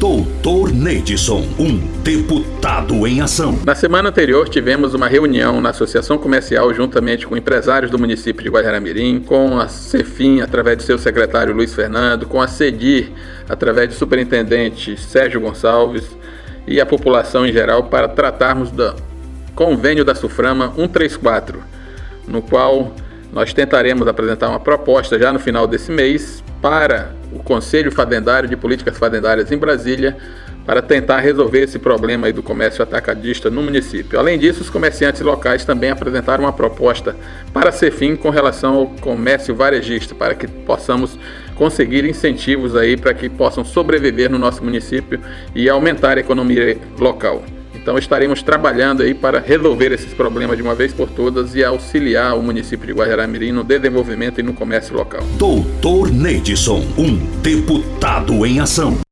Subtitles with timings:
[0.00, 3.58] Doutor Neidson, um deputado em ação.
[3.66, 8.48] Na semana anterior tivemos uma reunião na Associação Comercial juntamente com empresários do município de
[8.48, 13.12] Guajaramirim, com a Cefim através de seu secretário Luiz Fernando, com a CEDIR
[13.46, 16.16] através do superintendente Sérgio Gonçalves
[16.66, 18.96] e a população em geral para tratarmos do
[19.54, 21.62] convênio da Suframa 134,
[22.26, 22.94] no qual
[23.32, 28.56] nós tentaremos apresentar uma proposta já no final desse mês para o Conselho Fadendário de
[28.56, 30.16] Políticas Fadendárias em Brasília
[30.66, 34.18] para tentar resolver esse problema do comércio atacadista no município.
[34.18, 37.16] Além disso, os comerciantes locais também apresentaram uma proposta
[37.52, 41.18] para ser fim com relação ao comércio varejista, para que possamos
[41.54, 45.20] conseguir incentivos aí para que possam sobreviver no nosso município
[45.54, 47.42] e aumentar a economia local.
[47.82, 52.36] Então estaremos trabalhando aí para resolver esses problemas de uma vez por todas e auxiliar
[52.36, 55.22] o município de Guajará-Mirim no desenvolvimento e no comércio local.
[55.38, 59.00] Doutor Neidson, um deputado em ação.